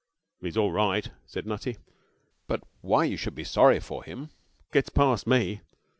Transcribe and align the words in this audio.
'He's 0.41 0.57
all 0.57 0.71
right,' 0.71 1.11
said 1.27 1.45
Nutty. 1.45 1.77
'But 2.47 2.63
why 2.81 3.03
you 3.03 3.17
should 3.17 3.35
be 3.35 3.43
sorry 3.43 3.79
for 3.79 4.03
him 4.03 4.31
gets 4.71 4.89
past 4.89 5.27
me. 5.27 5.61